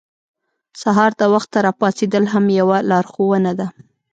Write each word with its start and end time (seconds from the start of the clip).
سهار 0.81 1.11
د 1.19 1.21
وخته 1.33 1.57
راپاڅېدل 1.67 2.23
هم 2.33 2.45
یوه 2.59 2.77
لارښوونه 2.89 3.51
ده. 3.59 3.67